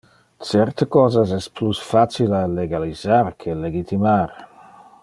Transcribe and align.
Certe 0.51 0.87
cosas 0.95 1.33
es 1.37 1.47
plus 1.59 1.83
facile 1.91 2.35
a 2.41 2.49
legalisar 2.55 3.23
que 3.45 3.59
legitimar. 3.63 4.29